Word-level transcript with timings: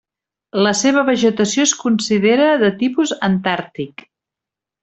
La 0.67 0.71
seva 0.79 1.03
vegetació 1.09 1.67
es 1.69 1.75
considera 1.83 2.49
de 2.65 2.73
tipus 2.83 3.15
antàrtic. 3.31 4.07